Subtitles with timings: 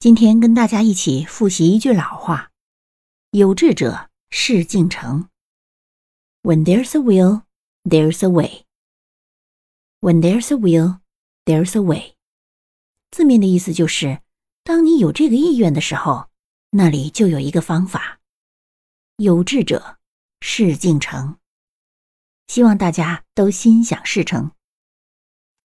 [0.00, 2.52] 今天跟大家一起复习一句老话
[3.32, 5.28] 有志者事竟成。
[6.42, 7.42] When there's a will
[7.84, 8.64] there's a way.
[10.00, 11.00] When there's a will
[11.44, 12.14] there's a way.
[13.10, 14.22] 字面的意思就是
[14.64, 16.30] 当你有这个意愿的时候
[16.70, 18.20] 那里就有一个方法。
[19.18, 19.98] 有志者
[20.40, 21.36] 事竟成。
[22.48, 24.50] 希望大家都心想事成。